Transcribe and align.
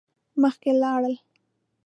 مخکی 0.41 0.71
لاړل. 0.81 1.15